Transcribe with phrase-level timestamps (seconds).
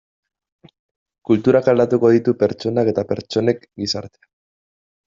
[1.31, 4.29] Kulturak aldatuko ditu pertsonak eta pertsonek gizartea.